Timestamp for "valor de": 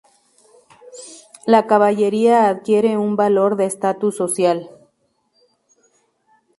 3.15-3.65